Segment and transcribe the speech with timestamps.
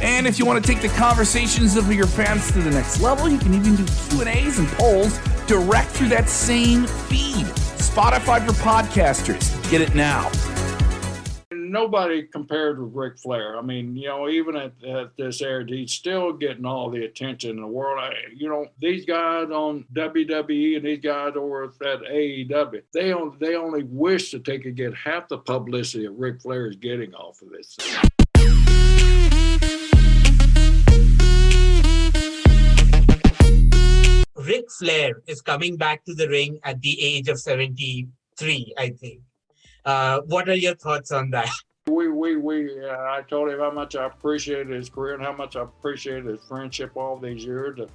[0.00, 3.28] And if you want to take the conversations of your fans to the next level,
[3.28, 7.46] you can even do Q&As and polls direct through that same feed.
[7.78, 9.70] Spotify for podcasters.
[9.70, 10.30] Get it now.
[11.50, 13.58] Nobody compared with Ric Flair.
[13.58, 17.50] I mean, you know, even at, at this era, he's still getting all the attention
[17.50, 17.98] in the world.
[18.00, 23.36] I, you know, these guys on WWE and these guys over at AEW, they only,
[23.40, 27.14] they only wish that they could get half the publicity that Ric Flair is getting
[27.14, 27.76] off of this.
[34.38, 39.20] Ric Flair is coming back to the ring at the age of 73, I think.
[39.84, 41.48] Uh, what are your thoughts on that?
[41.88, 45.32] We, we, we, uh, I told him how much I appreciated his career and how
[45.32, 47.78] much I appreciated his friendship all these years.
[47.78, 47.88] That,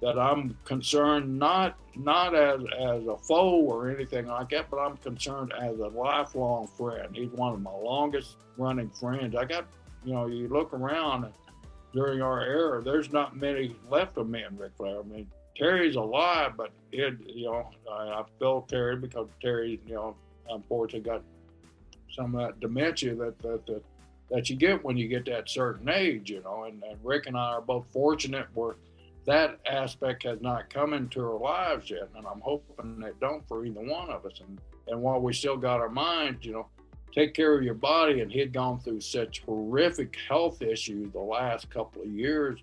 [0.00, 4.96] that I'm concerned not not as as a foe or anything like that, but I'm
[4.96, 7.14] concerned as a lifelong friend.
[7.14, 9.36] He's one of my longest running friends.
[9.36, 9.66] I got,
[10.06, 11.30] you know, you look around
[11.92, 15.00] during our era, there's not many left of me and Ric Flair.
[15.00, 15.26] I mean,
[15.58, 20.14] Terry's alive, but it, you know, I, I feel Terry because Terry, you know,
[20.48, 21.22] unfortunately got
[22.10, 23.82] some of that dementia that that, that
[24.30, 26.64] that you get when you get that certain age, you know.
[26.64, 28.76] And, and Ric and I are both fortunate where
[29.26, 33.64] that aspect has not come into our lives yet, and I'm hoping it don't for
[33.64, 34.40] either one of us.
[34.40, 36.68] And and while we still got our minds, you know,
[37.12, 38.20] take care of your body.
[38.20, 42.60] And he'd gone through such horrific health issues the last couple of years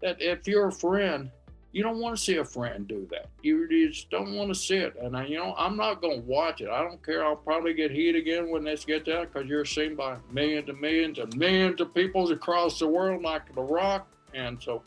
[0.00, 1.30] that if you're a friend
[1.72, 3.26] you don't want to see a friend do that.
[3.42, 4.96] You, just don't want to see it.
[5.00, 6.70] And I, you know, I'm not going to watch it.
[6.70, 7.24] I don't care.
[7.24, 10.80] I'll probably get heat again when this gets out because you're seen by millions and
[10.80, 14.08] millions and millions of people across the world like The Rock.
[14.32, 14.82] And so,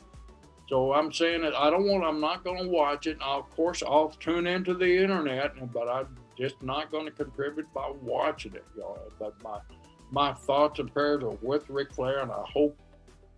[0.70, 2.04] so I'm saying that I don't want.
[2.04, 3.18] I'm not going to watch it.
[3.22, 7.72] I'll, of course, I'll tune into the internet, but I'm just not going to contribute
[7.74, 8.66] by watching it.
[8.76, 9.60] Know, but my
[10.10, 12.78] my thoughts and prayers are with Ric Flair, and I hope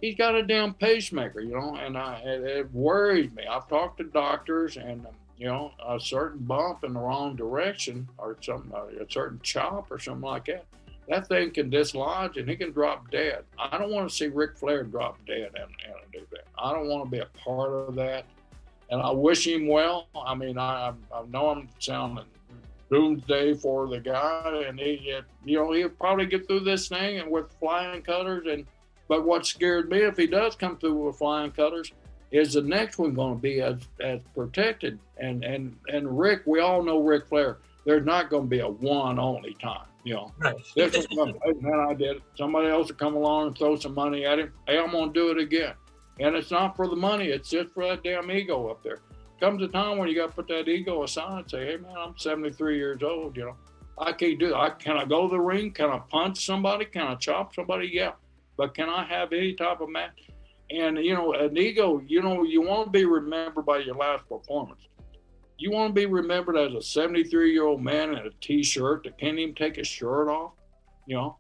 [0.04, 3.46] he's got a damn pacemaker, you know, and I, it, it worries me.
[3.50, 8.08] I've talked to doctors, and um, you know, a certain bump in the wrong direction
[8.18, 10.66] or some uh, a certain chop or something like that,
[11.08, 13.46] that thing can dislodge and he can drop dead.
[13.58, 16.48] I don't want to see Ric Flair drop dead and, and do that.
[16.58, 18.26] I don't want to be a part of that,
[18.90, 20.10] and I wish him well.
[20.14, 22.26] I mean, I I know I'm sounding
[22.92, 25.16] doomsday for the guy, and he,
[25.46, 28.66] you know, he'll probably get through this thing and with flying colors and
[29.08, 31.92] but what scared me, if he does come through with flying colors,
[32.32, 35.00] is the next one going to be as, as protected?
[35.18, 37.58] And and and Ric, we all know Ric Flair.
[37.86, 39.86] There's not going to be a one only time.
[40.04, 40.56] You know, right.
[40.76, 42.24] this is hey, man, I did it.
[42.36, 44.52] Somebody else will come along and throw some money at him.
[44.68, 45.74] Hey, I'm going to do it again.
[46.20, 47.28] And it's not for the money.
[47.28, 49.00] It's just for that damn ego up there.
[49.40, 51.96] Comes a time when you got to put that ego aside and say, hey, man,
[51.98, 53.38] I'm 73 years old.
[53.38, 53.56] You know,
[53.98, 54.80] I can't do that.
[54.80, 55.72] can I go to the ring?
[55.72, 56.86] Can I punch somebody?
[56.86, 57.90] Can I chop somebody?
[57.92, 58.12] Yeah
[58.58, 60.30] but can I have any type of match?
[60.72, 64.28] And you know, an ego, you know, you want to be remembered by your last
[64.28, 64.82] performance.
[65.58, 69.18] You want to be remembered as a 73 year old man in a t-shirt that
[69.18, 70.54] can't even take his shirt off,
[71.06, 71.38] you know,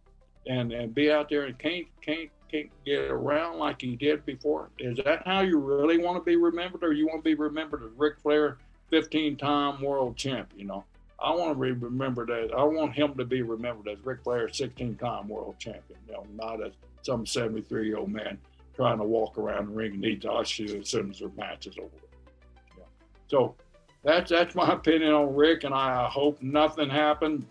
[0.47, 4.69] and and be out there and can't can't can't get around like he did before.
[4.77, 7.83] Is that how you really want to be remembered, or you want to be remembered
[7.83, 8.57] as Ric Flair,
[8.91, 10.51] 15-time world champ?
[10.55, 10.83] You know,
[11.21, 14.47] I want to be remembered as I want him to be remembered as Ric Flair,
[14.47, 15.99] 16-time world champion.
[16.07, 16.73] You know, not as
[17.03, 18.37] some 73 year old man
[18.75, 21.77] trying to walk around the ring and needs oxygen as soon as their match is
[21.77, 21.89] over.
[22.77, 22.85] Yeah.
[23.27, 23.55] So
[24.03, 27.45] that's that's my opinion on Ric, and I hope nothing happened.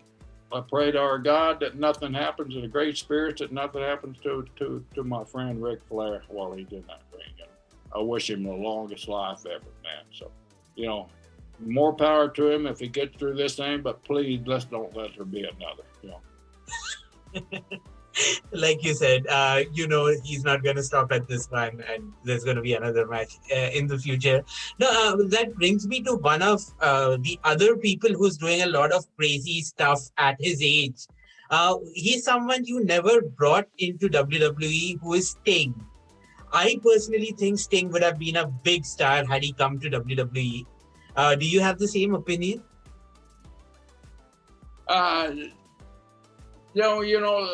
[0.51, 4.19] I pray to our God that nothing happens in the great spirits, that nothing happens
[4.21, 7.33] to, to, to my friend Ric Flair while he's in that ring.
[7.39, 7.49] And
[7.91, 10.03] I wish him the longest life ever, man.
[10.11, 10.29] So,
[10.75, 11.07] you know,
[11.59, 15.15] more power to him if he gets through this thing, but please let's don't let
[15.15, 17.79] there be another, you know.
[18.51, 22.11] like you said, uh, you know he's not going to stop at this one, and
[22.23, 24.43] there's going to be another match uh, in the future.
[24.79, 28.67] No, uh, that brings me to one of uh, the other people who's doing a
[28.67, 31.07] lot of crazy stuff at his age.
[31.49, 35.73] Uh, he's someone you never brought into WWE, who is Sting.
[36.51, 40.65] I personally think Sting would have been a big star had he come to WWE.
[41.15, 42.63] Uh, do you have the same opinion?
[44.87, 45.31] Uh,
[46.73, 47.47] you know, you know,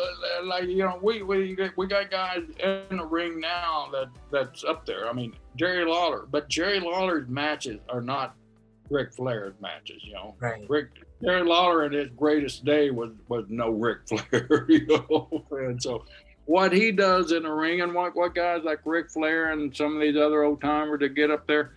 [0.44, 4.86] like you know, we we we got guys in the ring now that that's up
[4.86, 5.08] there.
[5.08, 8.34] I mean, Jerry Lawler, but Jerry Lawler's matches are not
[8.88, 10.02] Ric Flair's matches.
[10.02, 10.64] You know, right?
[10.68, 10.88] Ric
[11.22, 14.66] Jerry Lawler in his greatest day was was no Ric Flair.
[14.68, 16.04] You know, and so
[16.46, 19.94] what he does in the ring and what what guys like Ric Flair and some
[19.94, 21.72] of these other old timers that get up there.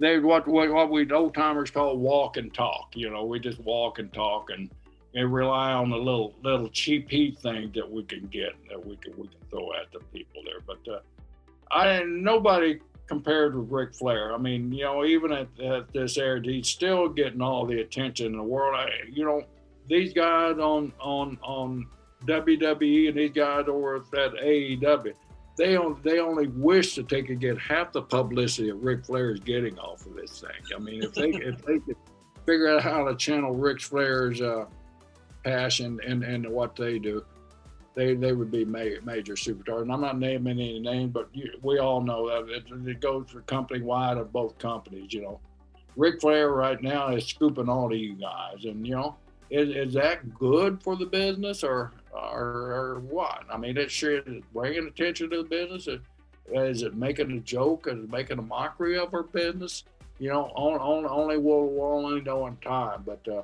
[0.00, 2.88] They what what, what we old timers call walk and talk.
[2.94, 4.68] You know, we just walk and talk and
[5.14, 8.96] and rely on the little little cheap heat things that we can get that we
[8.96, 10.60] can we can throw at the people there.
[10.66, 11.00] But uh,
[11.70, 14.34] I nobody compared with Ric Flair.
[14.34, 18.26] I mean, you know, even at, at this era, he's still getting all the attention
[18.26, 18.74] in the world.
[18.74, 19.42] I, you know,
[19.88, 21.86] these guys on on on
[22.26, 25.12] WWE and these guys over at AEW,
[25.58, 29.32] they only they only wish that they could get half the publicity that Ric Flair
[29.32, 30.50] is getting off of this thing.
[30.74, 31.96] I mean, if they if they could
[32.46, 34.66] figure out how to channel Ric Flair's uh,
[35.42, 37.24] passion and, and what they do,
[37.94, 39.82] they they would be major, major superstars.
[39.82, 43.30] And I'm not naming any names, but you, we all know that it, it goes
[43.30, 45.12] for company wide of both companies.
[45.12, 45.40] You know,
[45.96, 49.16] Ric Flair right now is scooping all of you guys, and you know,
[49.50, 53.44] is, is that good for the business or or, or what?
[53.50, 55.88] I mean, it sure is bringing attention to the business.
[56.52, 57.86] Is, it making a joke?
[57.86, 59.84] Is it making a mockery of our business?
[60.18, 63.26] You know, on, on, only we'll, we'll only know in time, but.
[63.28, 63.42] Uh,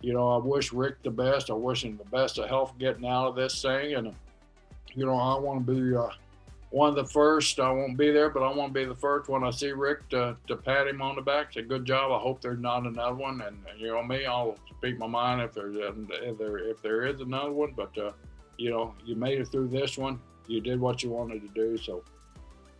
[0.00, 1.50] you know, I wish Ric the best.
[1.50, 3.94] I wish him the best of health getting out of this thing.
[3.94, 4.14] And,
[4.94, 6.08] you know, I want to be uh,
[6.70, 7.60] one of the first.
[7.60, 10.08] I won't be there, but I want to be the first when I see Ric
[10.10, 11.52] to, to pat him on the back.
[11.52, 12.12] Say, good job.
[12.12, 13.42] I hope there's not another one.
[13.42, 17.06] And, and you know me, I'll speak my mind if there's if there if there
[17.06, 17.74] is another one.
[17.76, 18.12] But uh,
[18.56, 20.18] you know, you made it through this one.
[20.46, 21.76] You did what you wanted to do.
[21.76, 22.02] So,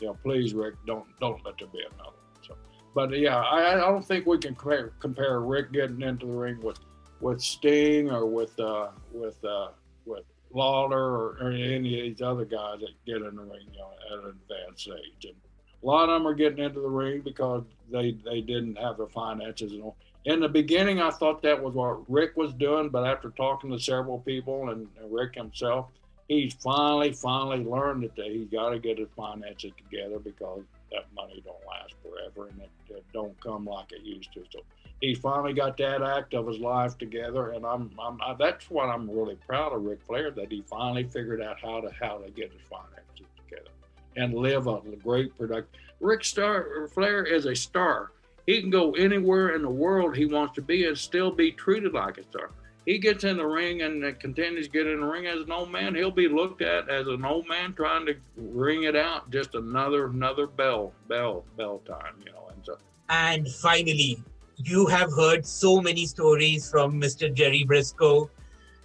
[0.00, 2.10] you know, please, Ric, don't don't let there be another.
[2.10, 2.44] One.
[2.46, 2.54] So,
[2.94, 6.60] but yeah, I, I don't think we can compare, compare Ric getting into the ring
[6.60, 6.78] with
[7.20, 9.68] with Sting or with uh, with uh,
[10.06, 13.78] with Lawler or, or, any of these other guys that get in the ring, you
[13.78, 15.24] know, at an advanced age.
[15.24, 15.34] And
[15.82, 19.06] a lot of them are getting into the ring because they they didn't have the
[19.06, 19.72] finances.
[19.72, 19.92] And
[20.24, 23.78] in the beginning, I thought that was what Ric was doing, but after talking to
[23.78, 25.88] several people and, and Ric himself,
[26.28, 30.62] he's finally finally learned that he's got to get his finances together because
[30.92, 34.44] that money don't last forever and it, it don't come like it used to.
[34.50, 34.60] So
[35.00, 38.88] he finally got that act of his life together, and I'm, I'm I, that's what
[38.88, 42.30] I'm really proud of Ric Flair that he finally figured out how to how to
[42.30, 43.70] get his finances together
[44.16, 45.76] and live a great product.
[46.00, 48.12] Ric Star Flair is a star.
[48.46, 51.92] He can go anywhere in the world he wants to be and still be treated
[51.92, 52.50] like a star.
[52.86, 55.52] He gets in the ring and uh, continues to get in the ring as an
[55.52, 55.94] old man.
[55.94, 59.30] He'll be looked at as an old man trying to ring it out.
[59.30, 62.48] Just another another bell bell bell time, you know.
[62.52, 62.78] And so.
[63.08, 64.22] And finally,
[64.64, 67.32] you have heard so many stories from Mr.
[67.32, 68.28] Jerry Brisco.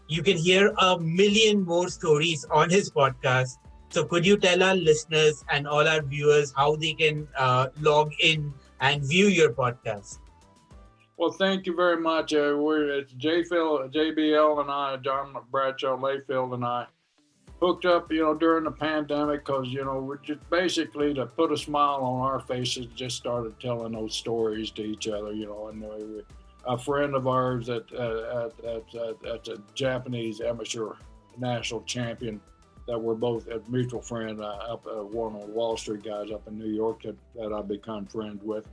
[0.07, 3.57] You can hear a million more stories on his podcast.
[3.89, 8.13] So, could you tell our listeners and all our viewers how they can uh, log
[8.21, 10.19] in and view your podcast?
[11.17, 12.33] Well, thank you very much.
[12.33, 16.87] Uh, we're it's JBL, and I, John Bradshaw Layfield, and I
[17.65, 21.51] hooked up, you know, during the pandemic because, you know, we're just basically to put
[21.51, 25.69] a smile on our faces, just started telling those stories to each other, you know,
[25.69, 26.21] and we,
[26.67, 30.93] a friend of ours that uh, at, at, at, a Japanese amateur
[31.39, 32.39] national champion
[32.87, 36.29] that we're both a mutual friend uh, up uh, one of the Wall Street guys
[36.31, 38.67] up in New York that, that I've become friends with.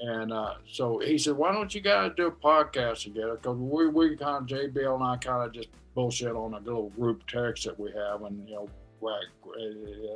[0.00, 3.36] And uh, so he said, why don't you guys do a podcast together?
[3.36, 6.90] Because we, we kind of, JBL and I kind of just bullshit on a little
[6.90, 8.68] group text that we have, and you know,
[9.00, 9.24] whack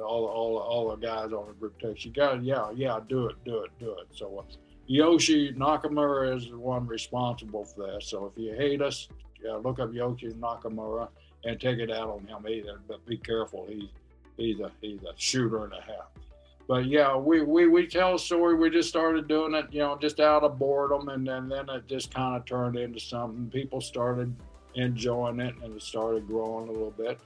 [0.02, 2.04] all all all the guys on the group text.
[2.04, 4.06] You got yeah yeah do it do it do it.
[4.10, 4.54] So uh,
[4.86, 8.02] Yoshi Nakamura is the one responsible for that.
[8.02, 9.08] So if you hate us,
[9.42, 11.08] yeah, look up Yoshi Nakamura
[11.44, 12.80] and take it out on him either.
[12.86, 13.88] But be careful, he's
[14.36, 16.10] he's a he's a shooter and a half.
[16.70, 18.54] But yeah, we, we, we tell a story.
[18.54, 21.88] We just started doing it, you know, just out of boredom, and, and then it
[21.88, 23.50] just kind of turned into something.
[23.50, 24.32] People started
[24.76, 27.18] enjoying it and it started growing a little bit.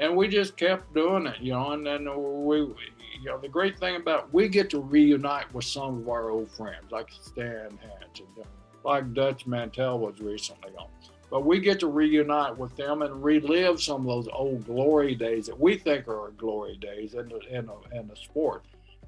[0.00, 2.06] And we just kept doing it, you know, and then
[2.44, 6.30] we, you know, the great thing about we get to reunite with some of our
[6.30, 8.46] old friends, like Stan Hatch and
[8.84, 10.88] like Dutch Mantell was recently on.
[11.30, 15.46] But we get to reunite with them and relive some of those old glory days
[15.46, 18.64] that we think are our glory days in the, in the, in the sport.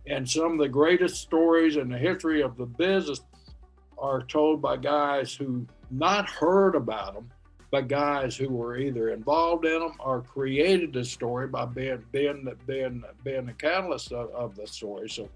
[0.06, 3.20] And some of the greatest stories in the history of the business
[3.98, 7.30] are told by guys who not heard about them,
[7.70, 12.48] but guys who were either involved in them or created the story by being being
[12.66, 15.08] being being the catalyst of, of the story.
[15.08, 15.28] So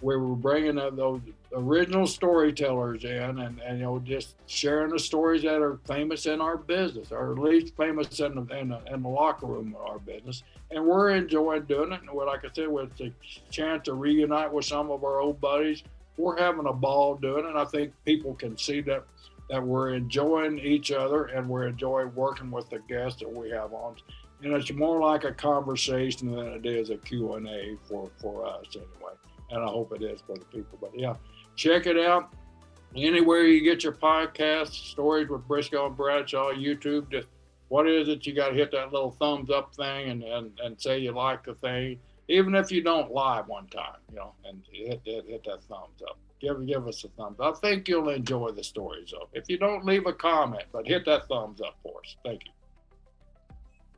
[0.00, 1.20] where we're bringing those
[1.54, 6.40] original storytellers in and, and you know just sharing the stories that are famous in
[6.40, 9.86] our business or at least famous in the, in the, in the locker room of
[9.86, 10.42] our business.
[10.70, 12.00] And we're enjoying doing it.
[12.00, 13.12] And like i said with the
[13.50, 15.82] chance to reunite with some of our old buddies
[16.16, 17.48] we're having a ball doing it.
[17.48, 19.04] And i think people can see that
[19.50, 23.74] that we're enjoying each other and we're enjoying working with the guests that we have
[23.74, 23.94] on.
[24.42, 29.12] And it's more like a conversation than it is a q&a for, for us anyway
[29.54, 30.78] and I hope it is for the people.
[30.80, 31.14] But yeah,
[31.56, 32.34] check it out
[32.96, 37.10] anywhere you get your podcast, Stories with Brisco and Bradshaw, YouTube.
[37.10, 37.28] Just
[37.68, 38.26] what is it?
[38.26, 41.44] You got to hit that little thumbs up thing and, and, and say you like
[41.44, 45.44] the thing, even if you don't live one time, you know, and hit, hit, hit
[45.44, 46.18] that thumbs up.
[46.40, 47.56] Give, give us a thumbs up.
[47.56, 49.28] I think you'll enjoy the stories, though.
[49.32, 52.16] If you don't, leave a comment, but hit that thumbs up for us.
[52.24, 52.52] Thank you.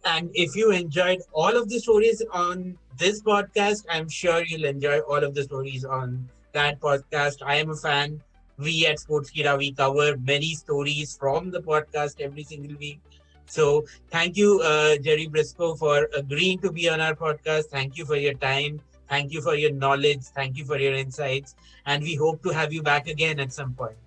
[0.06, 5.00] And if you enjoyed all of the stories on this podcast, I'm sure you'll enjoy
[5.00, 7.42] all of the stories on that podcast.
[7.44, 8.22] I am a fan.
[8.56, 13.00] We at Sportskeeda, we cover many stories from the podcast every single week.
[13.46, 17.66] So thank you, uh, Jerry Brisco, for agreeing to be on our podcast.
[17.66, 18.80] Thank you for your time.
[19.08, 20.22] Thank you for your knowledge.
[20.34, 21.54] Thank you for your insights.
[21.84, 24.05] And we hope to have you back again at some point.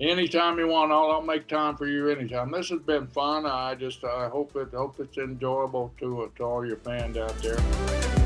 [0.00, 2.52] Anytime you want, I'll, I'll make time for you anytime.
[2.52, 3.46] This has been fun.
[3.46, 8.17] I just I hope it hope it's enjoyable to to all your fans out there.